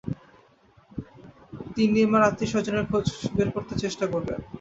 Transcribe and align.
তিন্নির 1.75 2.07
মার 2.11 2.23
আত্মীয়স্বজনের 2.23 2.85
খোঁজ 2.89 3.05
বের 3.35 3.49
করতে 3.55 3.73
চেষ্টা 3.83 4.05
করবেন। 4.13 4.39